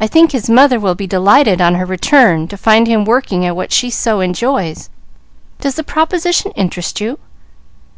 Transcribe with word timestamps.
I 0.00 0.06
think 0.06 0.32
his 0.32 0.48
mother 0.48 0.80
will 0.80 0.94
be 0.94 1.06
delighted 1.06 1.60
on 1.60 1.74
her 1.74 1.84
return 1.84 2.48
to 2.48 2.56
find 2.56 2.86
him 2.86 3.04
working 3.04 3.44
at 3.44 3.54
what 3.54 3.70
she 3.70 3.90
so 3.90 4.20
enjoys. 4.20 4.88
Does 5.60 5.74
the 5.74 5.84
proposition 5.84 6.52
interest 6.56 7.02
you?" 7.02 7.18